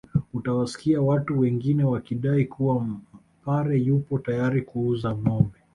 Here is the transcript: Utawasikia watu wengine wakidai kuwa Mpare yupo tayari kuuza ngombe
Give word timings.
Utawasikia 0.33 1.01
watu 1.01 1.39
wengine 1.39 1.83
wakidai 1.83 2.45
kuwa 2.45 2.85
Mpare 2.85 3.79
yupo 3.79 4.19
tayari 4.19 4.61
kuuza 4.61 5.15
ngombe 5.15 5.59